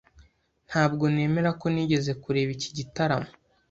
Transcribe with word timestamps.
Ntabwo 0.67 1.03
nemera 1.13 1.49
ko 1.59 1.65
nigeze 1.73 2.11
kureba 2.23 2.49
iki 2.57 2.69
gitaramo. 2.77 3.29